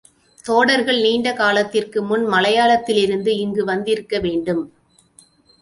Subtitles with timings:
[0.45, 4.63] தோடர்கள் நீண்ட காலத்திற்கு முன் மலையாளத்திலிருந்து இங்கு வந்திருக்க வேண்டும்.